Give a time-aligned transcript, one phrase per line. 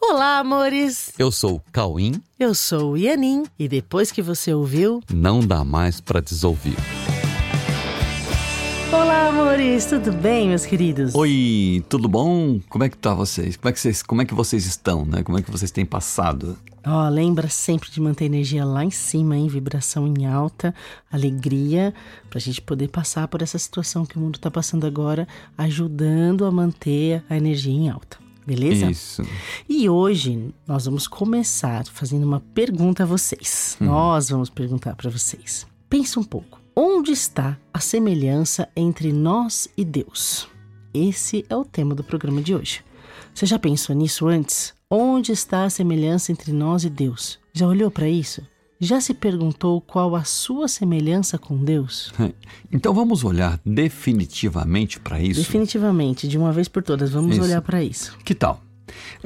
[0.00, 1.12] Olá, amores!
[1.18, 2.22] Eu sou o Cauim.
[2.38, 3.44] Eu sou o Ianin.
[3.58, 6.76] E depois que você ouviu, Não dá mais pra desouvir.
[8.92, 9.86] Olá, amores!
[9.86, 11.14] Tudo bem, meus queridos?
[11.14, 12.60] Oi, tudo bom?
[12.68, 13.56] Como é que tá vocês?
[13.56, 15.22] Como é que vocês, como é que vocês estão, né?
[15.22, 16.56] Como é que vocês têm passado?
[16.86, 20.74] Ó, lembra sempre de manter a energia lá em cima, em vibração em alta,
[21.10, 21.92] alegria,
[22.30, 25.26] pra gente poder passar por essa situação que o mundo tá passando agora,
[25.58, 28.27] ajudando a manter a energia em alta.
[28.48, 28.90] Beleza?
[28.90, 29.22] Isso.
[29.68, 33.76] E hoje nós vamos começar fazendo uma pergunta a vocês.
[33.78, 35.66] Nós vamos perguntar para vocês.
[35.90, 36.58] Pensa um pouco.
[36.74, 40.48] Onde está a semelhança entre nós e Deus?
[40.94, 42.82] Esse é o tema do programa de hoje.
[43.34, 44.72] Você já pensou nisso antes?
[44.90, 47.38] Onde está a semelhança entre nós e Deus?
[47.52, 48.40] Já olhou para isso?
[48.80, 52.12] Já se perguntou qual a sua semelhança com Deus?
[52.70, 55.40] Então vamos olhar definitivamente para isso.
[55.40, 57.42] Definitivamente, de uma vez por todas, vamos Isso.
[57.42, 58.14] olhar para isso.
[58.22, 58.62] Que tal?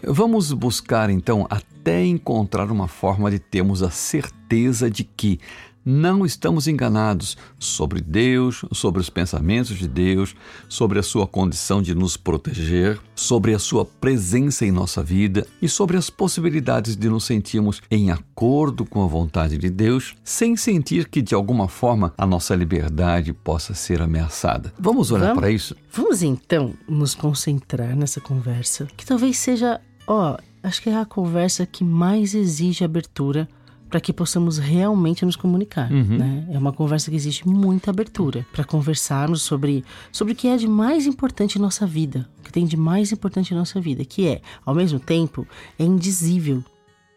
[0.05, 5.41] Vamos buscar então até encontrar uma forma de termos a certeza de que
[5.85, 10.35] não estamos enganados sobre Deus, sobre os pensamentos de Deus,
[10.69, 15.69] sobre a sua condição de nos proteger, sobre a sua presença em nossa vida e
[15.69, 21.09] sobre as possibilidades de nos sentirmos em acordo com a vontade de Deus, sem sentir
[21.09, 24.73] que de alguma forma a nossa liberdade possa ser ameaçada.
[24.79, 25.77] Vamos olhar para isso?
[25.91, 31.67] Vamos então nos concentrar nessa conversa, que talvez seja, ó, acho que é a conversa
[31.67, 33.49] que mais exige abertura
[33.93, 36.47] para que possamos realmente nos comunicar, né?
[36.51, 40.67] É uma conversa que exige muita abertura para conversarmos sobre sobre o que é de
[40.67, 44.27] mais importante em nossa vida, o que tem de mais importante em nossa vida, que
[44.27, 45.47] é, ao mesmo tempo,
[45.79, 46.65] é indizível,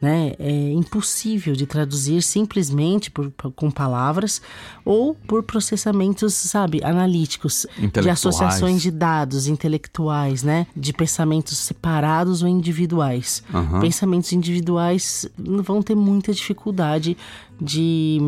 [0.06, 0.34] né?
[0.38, 4.39] É impossível de traduzir simplesmente por, com palavras
[4.86, 10.67] ou por processamentos, sabe, analíticos, de associações de dados intelectuais, né?
[10.75, 13.42] De pensamentos separados ou individuais.
[13.52, 13.80] Aham.
[13.80, 17.17] Pensamentos individuais vão ter muita dificuldade
[17.59, 18.19] de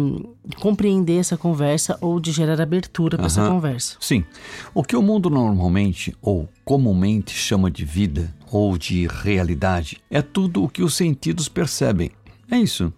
[0.59, 3.51] compreender essa conversa ou de gerar abertura para essa Aham.
[3.51, 3.97] conversa.
[3.99, 4.23] Sim.
[4.73, 10.63] O que o mundo normalmente ou comumente chama de vida ou de realidade é tudo
[10.63, 12.11] o que os sentidos percebem.
[12.49, 12.93] É isso.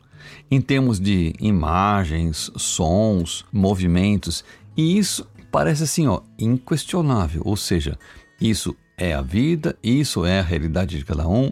[0.51, 4.43] Em termos de imagens, sons, movimentos,
[4.75, 7.97] e isso parece assim, ó, inquestionável, ou seja,
[8.39, 11.51] isso é a vida, isso é a realidade de cada um,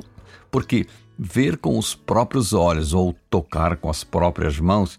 [0.51, 0.85] porque
[1.17, 4.97] ver com os próprios olhos ou tocar com as próprias mãos,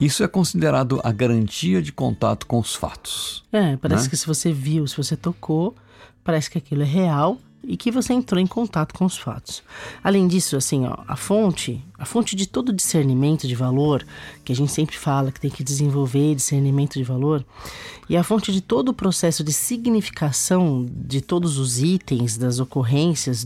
[0.00, 3.44] isso é considerado a garantia de contato com os fatos.
[3.52, 4.10] É, parece Né?
[4.10, 5.74] que se você viu, se você tocou,
[6.24, 7.38] parece que aquilo é real
[7.70, 9.62] e que você entrou em contato com os fatos.
[10.02, 14.04] Além disso, assim, ó, a fonte, a fonte de todo discernimento de valor,
[14.44, 17.46] que a gente sempre fala que tem que desenvolver discernimento de valor,
[18.08, 23.44] e a fonte de todo o processo de significação de todos os itens, das ocorrências,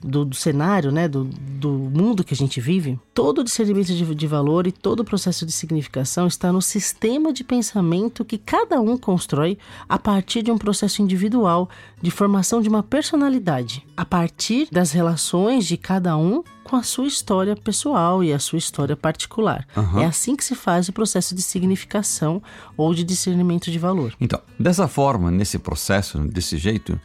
[0.00, 4.14] do, do- cenário, né, do, do mundo que a gente vive, todo o discernimento de,
[4.14, 8.80] de valor e todo o processo de significação está no sistema de pensamento que cada
[8.80, 9.58] um constrói
[9.88, 11.68] a partir de um processo individual
[12.00, 13.63] de formação de uma personalidade,
[13.96, 18.58] a partir das relações de cada um com a sua história pessoal e a sua
[18.58, 19.66] história particular.
[20.00, 22.42] É assim que se faz o processo de significação
[22.76, 24.14] ou de discernimento de valor.
[24.20, 26.98] Então, dessa forma, nesse processo, desse jeito,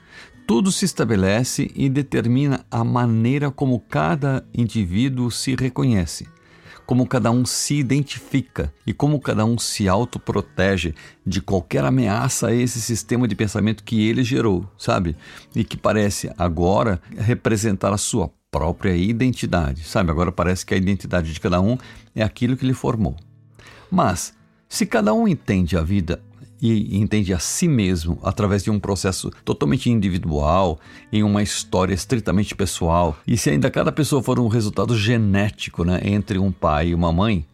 [0.47, 6.27] tudo se estabelece e determina a maneira como cada indivíduo se reconhece,
[6.89, 12.51] como cada um se identifica e como cada um se autoprotege de qualquer ameaça a
[12.51, 15.15] esse sistema de pensamento que ele gerou, sabe?
[15.55, 20.09] E que parece agora representar a sua própria identidade, sabe?
[20.09, 21.77] Agora parece que a identidade de cada um
[22.15, 23.15] é aquilo que lhe formou.
[23.91, 24.33] Mas,
[24.67, 26.19] se cada um entende a vida
[26.61, 30.79] e entende a si mesmo através de um processo totalmente individual,
[31.11, 36.01] em uma história estritamente pessoal, e se ainda cada pessoa for um resultado genético né,
[36.03, 37.45] entre um pai e uma mãe,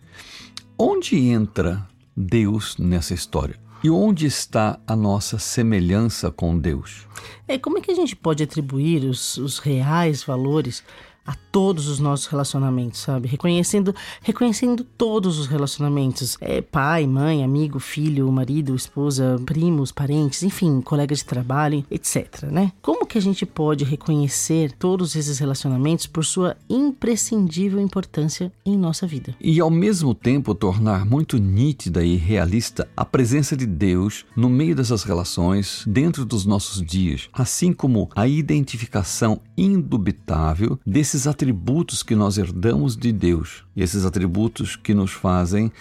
[0.77, 3.55] onde entra Deus nessa história?
[3.83, 7.05] E onde está a nossa semelhança com Deus?
[7.47, 10.81] É, como é que a gente pode atribuir os, os reais valores
[11.25, 13.27] a todos os nossos relacionamentos, sabe?
[13.27, 16.37] Reconhecendo, reconhecendo todos os relacionamentos.
[16.41, 22.71] É pai, mãe, amigo, filho, marido, esposa, primos, parentes, enfim, colega de trabalho, etc, né?
[22.81, 29.07] Como que a gente pode reconhecer todos esses relacionamentos por sua imprescindível importância em nossa
[29.07, 29.35] vida?
[29.39, 34.75] e ao mesmo tempo tornar muito nítida e realista a presença de Deus no meio
[34.75, 42.37] dessas relações dentro dos nossos dias, assim como a identificação indubitável desses atributos que nós
[42.37, 45.71] herdamos de Deus, e esses atributos que nos fazem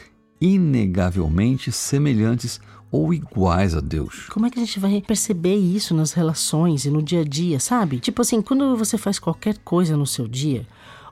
[0.40, 2.60] inegavelmente semelhantes
[2.90, 4.28] ou iguais a Deus.
[4.28, 7.58] Como é que a gente vai perceber isso nas relações e no dia a dia,
[7.58, 7.98] sabe?
[7.98, 10.64] Tipo assim, quando você faz qualquer coisa no seu dia,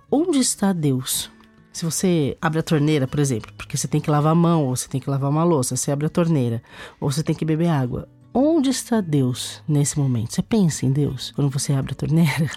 [0.08, 1.28] onde está Deus?
[1.72, 4.76] Se você abre a torneira, por exemplo, porque você tem que lavar a mão, ou
[4.76, 6.62] você tem que lavar uma louça, você abre a torneira,
[7.00, 8.08] ou você tem que beber água.
[8.34, 10.34] Onde está Deus nesse momento?
[10.34, 12.48] Você pensa em Deus quando você abre a torneira?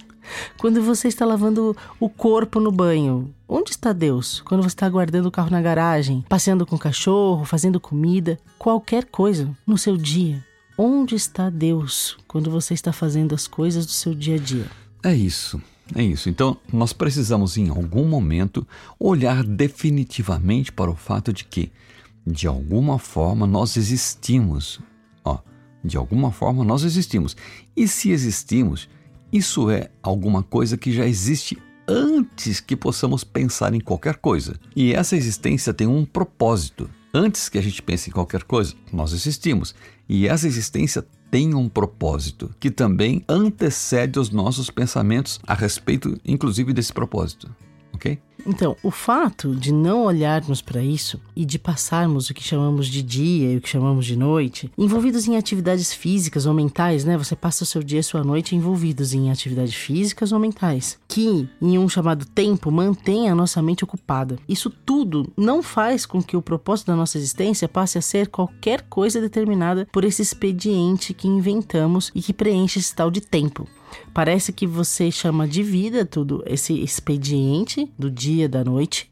[0.58, 4.42] Quando você está lavando o corpo no banho, onde está Deus?
[4.42, 9.06] Quando você está guardando o carro na garagem, passeando com o cachorro, fazendo comida, qualquer
[9.06, 10.44] coisa no seu dia.
[10.78, 14.66] Onde está Deus quando você está fazendo as coisas do seu dia a dia?
[15.04, 15.62] É isso.
[15.94, 16.30] É isso.
[16.30, 18.68] Então, nós precisamos em algum momento
[19.00, 21.72] olhar definitivamente para o fato de que,
[22.26, 24.80] de alguma forma, nós existimos.
[25.24, 25.38] Ó,
[25.84, 27.38] de alguma forma nós existimos.
[27.78, 28.90] E se existimos,
[29.32, 31.58] isso é alguma coisa que já existe
[31.88, 34.56] antes que possamos pensar em qualquer coisa.
[34.76, 36.90] E essa existência tem um propósito.
[37.14, 39.74] Antes que a gente pense em qualquer coisa, nós existimos.
[40.08, 46.74] E essa existência tem um propósito que também antecede os nossos pensamentos a respeito, inclusive,
[46.74, 47.50] desse propósito.
[47.96, 48.20] Ok?
[48.46, 53.02] Então, o fato de não olharmos para isso e de passarmos o que chamamos de
[53.02, 57.18] dia e o que chamamos de noite, envolvidos em atividades físicas ou mentais, né?
[57.18, 61.50] Você passa o seu dia e sua noite envolvidos em atividades físicas ou mentais, que
[61.60, 64.38] em um chamado tempo mantém a nossa mente ocupada.
[64.48, 68.84] Isso tudo não faz com que o propósito da nossa existência passe a ser qualquer
[68.84, 73.68] coisa determinada por esse expediente que inventamos e que preenche esse tal de tempo.
[74.14, 79.10] Parece que você chama de vida tudo esse expediente do dia, da noite,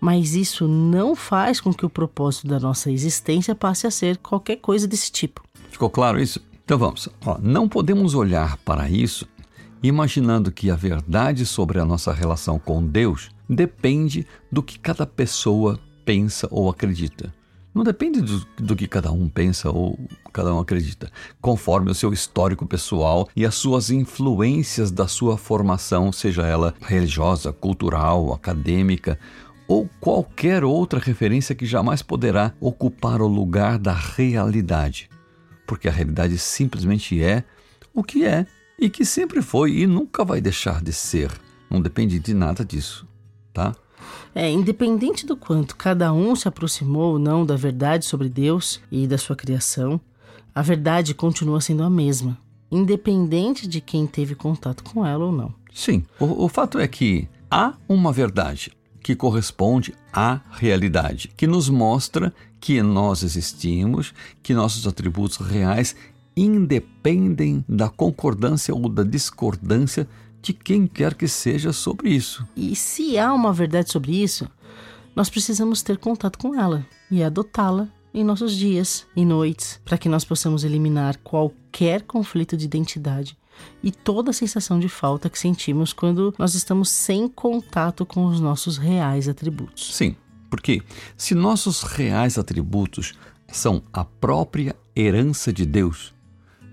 [0.00, 4.56] mas isso não faz com que o propósito da nossa existência passe a ser qualquer
[4.56, 5.42] coisa desse tipo.
[5.70, 6.40] Ficou claro isso?
[6.64, 7.08] Então vamos.
[7.24, 9.26] Ó, não podemos olhar para isso
[9.82, 15.78] imaginando que a verdade sobre a nossa relação com Deus depende do que cada pessoa
[16.04, 17.34] pensa ou acredita.
[17.74, 19.98] Não depende do, do, que cada um pensa ou
[20.30, 21.10] cada um acredita,
[21.40, 27.50] conforme o seu histórico pessoal e as suas influências da sua formação, seja ela religiosa,
[27.50, 29.18] cultural, acadêmica
[29.66, 35.08] ou qualquer outra referência que jamais poderá ocupar o lugar da realidade.
[35.66, 37.42] Porque a realidade simplesmente é
[37.94, 38.46] o que é
[38.78, 41.30] e que sempre foi e nunca vai deixar de ser.
[41.70, 43.06] Não depende de nada disso,
[43.54, 43.74] tá?
[44.34, 49.06] É, independente do quanto cada um se aproximou ou não da verdade sobre Deus e
[49.06, 50.00] da sua criação,
[50.54, 52.38] a verdade continua sendo a mesma,
[52.70, 55.54] independente de quem teve contato com ela ou não.
[55.72, 58.72] Sim, o, o fato é que há uma verdade
[59.02, 65.96] que corresponde à realidade, que nos mostra que nós existimos, que nossos atributos reais
[66.36, 70.08] independem da concordância ou da discordância
[70.42, 72.46] de quem quer que seja sobre isso.
[72.56, 74.48] E se há uma verdade sobre isso,
[75.14, 80.08] nós precisamos ter contato com ela e adotá-la em nossos dias e noites, para que
[80.08, 83.38] nós possamos eliminar qualquer conflito de identidade
[83.82, 88.40] e toda a sensação de falta que sentimos quando nós estamos sem contato com os
[88.40, 89.94] nossos reais atributos.
[89.94, 90.16] Sim,
[90.50, 90.82] porque
[91.16, 93.14] se nossos reais atributos
[93.48, 96.12] são a própria herança de Deus,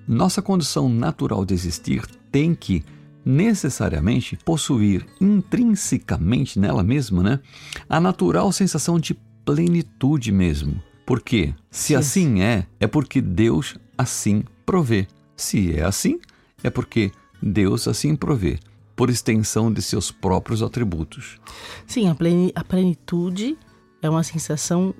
[0.07, 2.83] nossa condição natural de existir tem que
[3.25, 7.39] necessariamente possuir intrinsecamente nela mesma, né,
[7.87, 9.13] a natural sensação de
[9.45, 10.81] plenitude mesmo.
[11.05, 11.95] Porque se Sim.
[11.95, 15.07] assim é, é porque Deus assim provê.
[15.35, 16.19] Se é assim,
[16.63, 17.11] é porque
[17.41, 18.59] Deus assim provê,
[18.95, 21.39] por extensão de seus próprios atributos.
[21.87, 22.09] Sim,
[22.53, 23.57] a plenitude
[24.01, 24.93] é uma sensação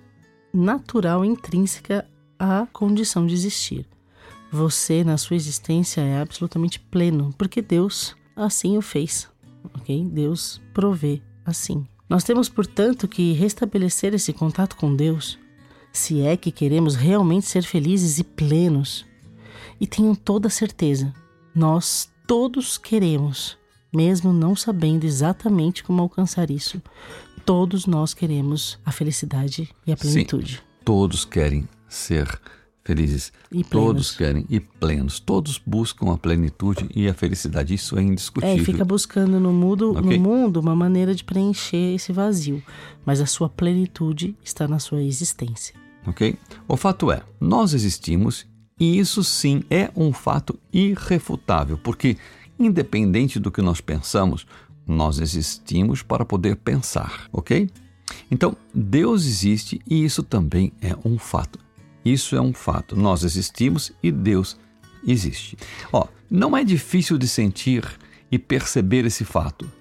[0.54, 2.08] natural, intrínseca
[2.40, 3.86] à condição de existir.
[4.52, 9.28] Você, na sua existência, é absolutamente pleno, porque Deus assim o fez.
[9.74, 10.06] Ok?
[10.06, 11.86] Deus provê assim.
[12.08, 15.38] Nós temos, portanto, que restabelecer esse contato com Deus,
[15.92, 19.06] se é que queremos realmente ser felizes e plenos.
[19.80, 21.14] E tenham toda certeza,
[21.54, 23.58] nós todos queremos,
[23.94, 26.82] mesmo não sabendo exatamente como alcançar isso.
[27.46, 30.56] Todos nós queremos a felicidade e a plenitude.
[30.56, 32.40] Sim, todos querem ser
[32.90, 33.32] felizes.
[33.52, 35.20] E Todos querem e plenos.
[35.20, 37.74] Todos buscam a plenitude e a felicidade.
[37.76, 38.56] Isso é indiscutível.
[38.56, 40.18] É, fica buscando no mundo, okay?
[40.18, 42.64] no mundo uma maneira de preencher esse vazio.
[43.06, 45.76] Mas a sua plenitude está na sua existência.
[46.08, 46.36] Ok?
[46.68, 48.48] O fato é, nós existimos
[48.80, 52.18] e isso sim é um fato irrefutável, porque
[52.58, 54.48] independente do que nós pensamos,
[54.88, 57.70] nós existimos para poder pensar, ok?
[58.32, 61.60] Então, Deus existe e isso também é um fato.
[62.12, 62.96] Isso é um fato.
[62.96, 64.58] Nós existimos e Deus
[65.06, 65.56] existe.
[65.94, 67.86] Ó, não é difícil de sentir
[68.32, 69.72] e perceber esse fato,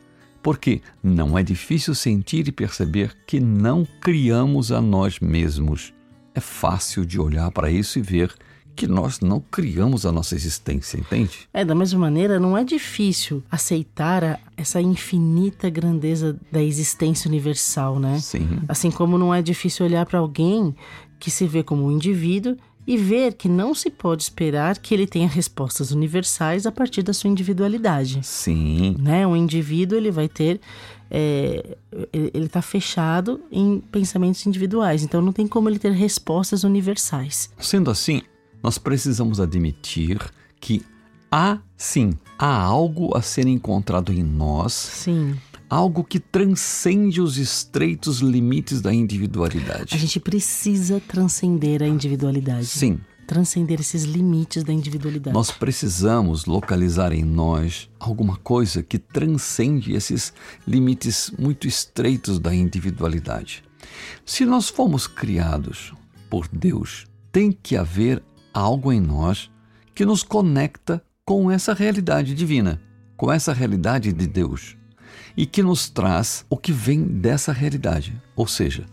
[0.42, 5.94] porque não é difícil sentir e perceber que não criamos a nós mesmos.
[6.35, 8.32] é fácil de olhar para isso e ver
[8.78, 11.49] que nós não criamos a nossa existência, entende?
[11.52, 17.99] É, da mesma maneira, não é difícil aceitar a, essa infinita grandeza da existência universal,
[17.99, 18.20] né?
[18.20, 18.61] Sim.
[18.68, 20.76] Assim como não é difícil olhar para alguém
[21.18, 22.56] que se vê como um indivíduo
[22.87, 27.12] e ver que não se pode esperar que ele tenha respostas universais a partir da
[27.12, 28.20] sua individualidade.
[28.23, 28.94] Sim.
[28.97, 29.26] Né?
[29.26, 30.61] Um indivíduo ele vai ter
[31.11, 31.76] é,
[32.12, 37.50] ele está fechado em pensamentos individuais, então não tem como ele ter respostas universais.
[37.58, 38.23] Sendo assim,
[38.62, 40.18] nós precisamos admitir
[40.60, 40.84] que
[41.30, 44.72] há sim, há algo a ser encontrado em nós.
[44.72, 45.36] Sim.
[45.70, 49.94] Algo que transcende os estreitos limites da individualidade.
[49.94, 52.66] A gente precisa transcender a individualidade.
[52.66, 52.98] Sim.
[53.26, 55.34] Transcender esses limites da individualidade.
[55.34, 60.32] Nós precisamos localizar em nós alguma coisa que transcende esses
[60.66, 63.62] limites muito estreitos da individualidade.
[64.24, 65.92] Se nós fomos criados
[66.30, 68.22] por Deus, tem que haver
[68.52, 69.50] algo em nós
[69.95, 72.81] que nos conecta com essa realidade divina,
[73.17, 74.76] com essa realidade de Deus
[75.37, 78.85] e que nos traz o que vem dessa realidade, ou seja,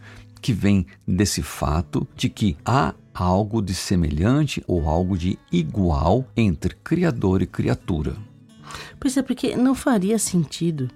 [0.42, 6.76] que vem desse fato de que há algo de semelhante ou algo de igual entre
[6.84, 8.16] Criador e criatura.
[9.00, 10.90] Pois é, porque não faria sentido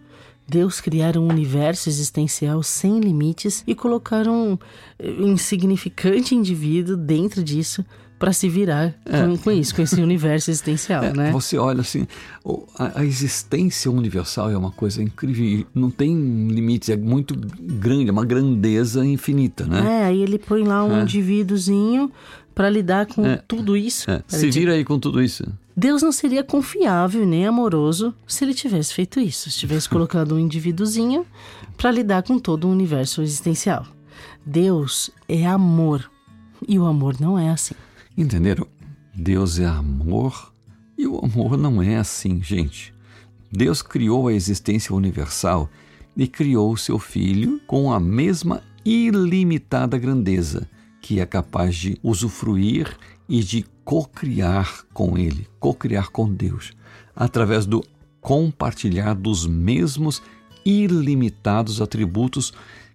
[0.48, 4.58] Deus criar um universo existencial sem limites e colocar um
[4.98, 7.86] eh, insignificante indivíduo dentro disso
[8.20, 9.22] para se virar é.
[9.22, 11.32] com, com, isso, com esse universo existencial, é, né?
[11.32, 12.06] Você olha assim,
[12.78, 16.14] a, a, existência universal é uma coisa incrível, não tem
[16.50, 20.02] limites, é muito grande, é uma grandeza infinita, né?
[20.02, 21.02] É, aí ele põe lá um é.
[21.02, 22.12] indivíduozinho
[22.54, 23.38] para lidar com é.
[23.48, 24.12] tudo isso.
[24.12, 24.22] É.
[24.28, 25.46] Se vira aí com tudo isso.
[25.76, 30.40] Deus não seria confiável nem amoroso se ele tivesse feito isso, se tivesse colocado um
[30.40, 31.26] indivíduozinho
[31.78, 33.88] para lidar com todo o universo existencial.
[34.46, 36.12] Deus é amor
[36.68, 37.76] e o amor não é assim.
[38.20, 38.68] Entenderam?
[39.16, 40.54] Deus é amor
[40.98, 42.94] e o amor não é assim, gente.
[43.50, 45.70] Deus criou a existência universal
[46.18, 50.70] e criou o seu filho com a mesma ilimitada grandeza,
[51.02, 52.94] que é capaz de usufruir
[53.30, 56.74] e de co-criar com ele, co-criar com Deus,
[57.16, 57.82] através do
[58.20, 60.22] compartilhar dos mesmos
[60.66, 62.52] ilimitados atributos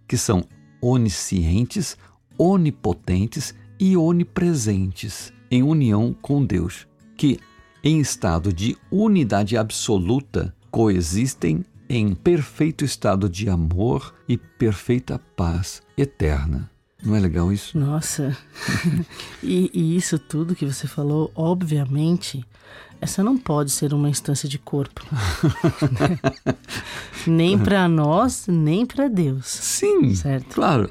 [0.07, 0.45] que são
[0.83, 1.97] oniscientes,
[2.37, 7.39] onipotentes e onipresentes em união com Deus, que,
[7.83, 16.71] em estado de unidade absoluta, coexistem em perfeito estado de amor e perfeita paz eterna.
[17.03, 17.79] Não é legal isso?
[17.79, 18.37] Nossa!
[19.43, 22.45] e, e, isso tudo que você falou, obviamente,
[23.05, 25.05] essa não pode ser uma instância de corpo.
[27.29, 29.45] nem para nós, nem para Deus.
[29.47, 30.55] Sim, certo?
[30.55, 30.89] claro.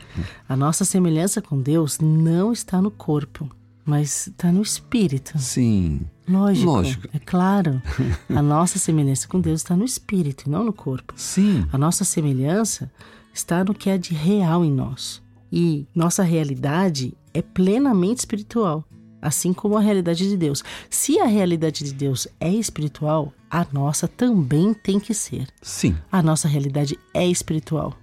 [0.48, 3.50] A nossa semelhança com Deus não está no corpo,
[3.84, 5.40] mas está no espírito.
[5.40, 6.02] Sim.
[6.30, 7.08] Lógico, Lógico.
[7.12, 7.82] É claro.
[8.30, 11.16] A nossa semelhança com Deus está no espírito, não no corpo.
[11.18, 11.66] Sim.
[11.74, 12.92] A nossa semelhança
[13.34, 15.20] está no que é de real em nós.
[15.52, 18.86] E nossa realidade é plenamente espiritual,
[19.24, 20.64] assim como a realidade de Deus.
[20.90, 25.48] Se a realidade de Deus é espiritual, a nossa também tem que ser.
[25.62, 25.96] Sim.
[26.12, 27.96] A nossa realidade é espiritual.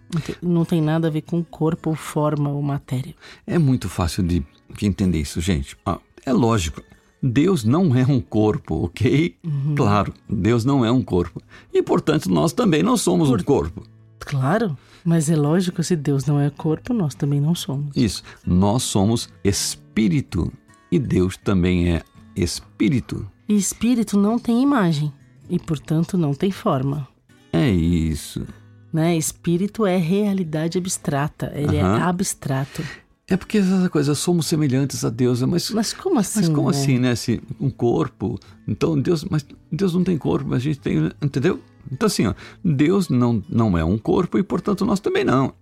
[0.42, 3.14] Não tem nada a ver com corpo, forma ou matéria.
[3.46, 4.44] É muito fácil de,
[4.82, 5.76] entender isso, gente.
[5.84, 6.82] Ah, é lógico.
[7.22, 9.36] Deus não é um corpo, ok?
[9.44, 9.74] Uhum.
[9.74, 11.42] Claro, Deus não é um corpo.
[11.72, 13.40] E, portanto, nós também não somos Por...
[13.40, 13.82] um corpo.
[14.18, 14.76] Claro.
[15.04, 17.96] Mas é lógico, se Deus não é corpo, nós também não somos.
[17.96, 18.22] Isso.
[18.46, 20.52] Nós somos espírito
[20.90, 22.02] e Deus também é
[22.36, 23.26] espírito.
[23.48, 25.12] E espírito não tem imagem
[25.48, 27.08] e, portanto, não tem forma.
[27.52, 28.46] É isso.
[28.92, 29.16] Né?
[29.16, 32.82] Espírito é realidade abstrata, ele é abstrato.
[33.28, 36.40] É porque essa coisa, somos semelhantes a Deus, mas mas como assim?
[36.40, 36.76] Mas como né?
[36.76, 37.14] assim, né?
[37.14, 41.60] Se um corpo, então Deus, mas Deus não tem corpo, mas a gente tem, entendeu?
[41.90, 45.52] Então, assim, ó, Deus não, não é um corpo e, portanto, nós também não.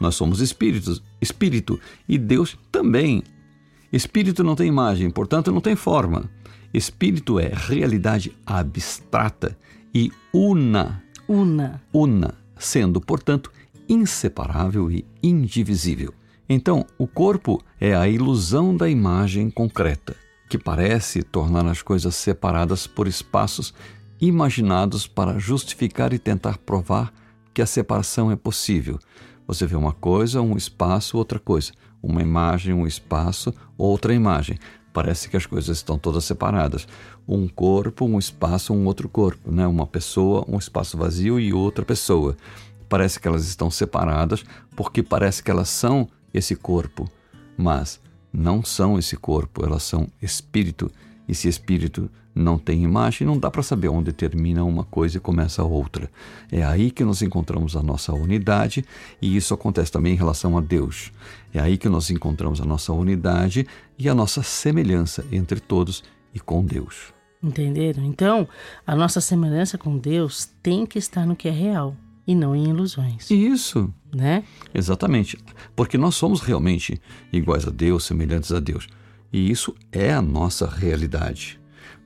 [0.00, 3.24] Nós somos espíritos, espírito, e Deus também.
[3.92, 6.30] Espírito não tem imagem, portanto, não tem forma.
[6.72, 9.56] Espírito é realidade abstrata
[9.94, 11.02] e una.
[11.26, 11.82] Una.
[11.92, 13.50] Una, sendo, portanto,
[13.88, 16.12] inseparável e indivisível.
[16.48, 20.16] Então, o corpo é a ilusão da imagem concreta,
[20.48, 23.74] que parece tornar as coisas separadas por espaços
[24.20, 27.12] imaginados para justificar e tentar provar
[27.54, 28.98] que a separação é possível.
[29.46, 31.72] Você vê uma coisa, um espaço, outra coisa.
[32.02, 34.58] Uma imagem, um espaço, outra imagem.
[34.92, 36.86] Parece que as coisas estão todas separadas.
[37.26, 39.50] Um corpo, um espaço, um outro corpo.
[39.50, 39.66] Né?
[39.66, 42.36] Uma pessoa, um espaço vazio e outra pessoa.
[42.88, 47.08] Parece que elas estão separadas porque parece que elas são esse corpo.
[47.56, 48.00] Mas
[48.32, 50.90] não são esse corpo, elas são espírito.
[51.26, 55.20] E se espírito não tem imagem, não dá para saber onde termina uma coisa e
[55.20, 56.10] começa a outra.
[56.50, 58.84] É aí que nós encontramos a nossa unidade,
[59.20, 61.12] e isso acontece também em relação a Deus.
[61.52, 63.66] É aí que nós encontramos a nossa unidade
[63.98, 67.12] e a nossa semelhança entre todos e com Deus.
[67.42, 68.04] Entenderam?
[68.04, 68.48] Então,
[68.86, 72.68] a nossa semelhança com Deus tem que estar no que é real e não em
[72.68, 73.30] ilusões.
[73.30, 73.92] Isso.
[74.14, 74.44] Né?
[74.74, 75.38] Exatamente.
[75.74, 77.00] Porque nós somos realmente
[77.32, 78.86] iguais a Deus, semelhantes a Deus.
[79.32, 81.57] E isso é a nossa realidade.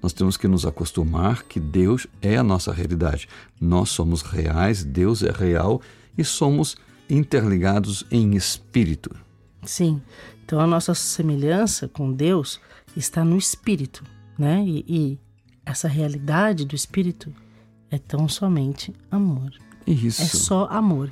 [0.02, 3.28] Nós temos que nos acostumar que Deus é a nossa realidade.
[3.60, 5.80] Nós somos reais, Deus é real
[6.18, 6.76] e somos
[7.08, 9.14] interligados em espírito.
[9.64, 10.02] Sim.
[10.44, 12.60] Então a nossa semelhança com Deus
[12.96, 14.02] está no espírito,
[14.36, 14.64] né?
[14.66, 15.18] E, e
[15.64, 17.32] essa realidade do espírito
[17.88, 19.52] é tão somente amor.
[19.86, 20.22] Isso.
[20.22, 21.10] É só amor.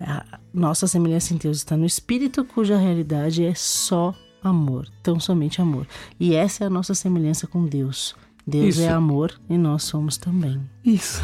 [0.00, 5.60] A nossa semelhança em Deus está no espírito, cuja realidade é só amor, tão somente
[5.60, 5.86] amor.
[6.18, 8.14] E essa é a nossa semelhança com Deus.
[8.46, 8.82] Deus Isso.
[8.82, 10.60] é amor e nós somos também.
[10.84, 11.22] Isso.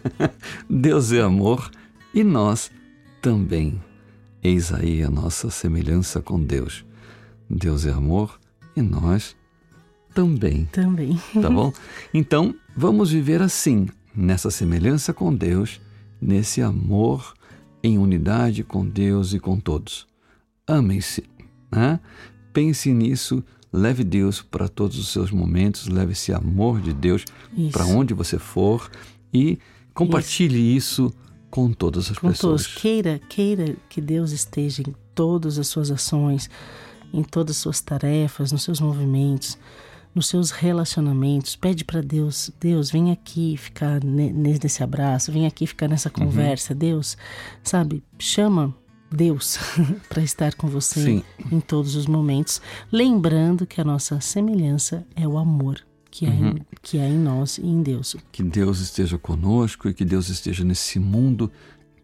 [0.68, 1.70] Deus é amor
[2.12, 2.70] e nós
[3.22, 3.80] também.
[4.42, 6.84] Eis aí a nossa semelhança com Deus.
[7.48, 8.40] Deus é amor
[8.74, 9.36] e nós
[10.14, 10.64] também.
[10.72, 11.20] Também.
[11.40, 11.72] Tá bom?
[12.12, 15.80] Então, vamos viver assim, nessa semelhança com Deus,
[16.20, 17.34] nesse amor
[17.82, 20.06] em unidade com Deus e com todos.
[20.66, 21.24] Amem-se.
[21.70, 22.00] Né?
[22.52, 27.24] Pense nisso, leve Deus para todos os seus momentos, leve esse amor de Deus
[27.72, 28.90] para onde você for
[29.32, 29.58] e
[29.94, 32.62] compartilhe isso, isso com todas as com pessoas.
[32.62, 32.80] Todos.
[32.80, 36.48] Queira, queira que Deus esteja em todas as suas ações,
[37.12, 39.58] em todas as suas tarefas, nos seus movimentos,
[40.14, 41.56] nos seus relacionamentos.
[41.56, 46.72] Pede para Deus, Deus, vem aqui ficar nesse abraço, vem aqui ficar nessa conversa.
[46.72, 46.78] Uhum.
[46.78, 47.16] Deus,
[47.62, 48.74] sabe, chama
[49.10, 49.58] Deus
[50.08, 51.24] para estar com você Sim.
[51.50, 52.60] em todos os momentos,
[52.92, 56.32] lembrando que a nossa semelhança é o amor que, uhum.
[56.32, 58.16] é, em, que é em nós e em Deus.
[58.32, 61.50] Que Deus esteja conosco e que Deus esteja nesse mundo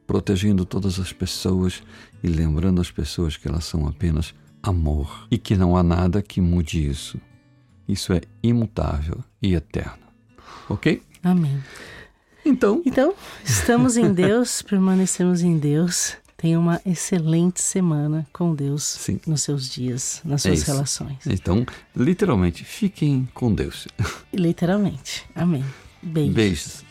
[0.07, 1.83] protegendo todas as pessoas
[2.23, 6.41] e lembrando as pessoas que elas são apenas amor e que não há nada que
[6.41, 7.21] mude isso.
[7.89, 10.07] Isso é imutável e eterno.
[10.69, 11.03] Ok?
[11.23, 11.63] Amém.
[12.45, 16.17] Então, então estamos em Deus, permanecemos em Deus.
[16.47, 19.19] Tenha uma excelente semana com Deus Sim.
[19.27, 21.27] nos seus dias, nas suas é relações.
[21.27, 23.89] Então, literalmente, fiquem com Deus.
[24.33, 25.25] Literalmente.
[25.35, 25.65] Amém.
[26.01, 26.35] Beijos.
[26.35, 26.86] Beijos.